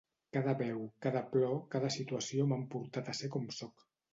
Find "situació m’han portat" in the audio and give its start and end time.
1.99-3.13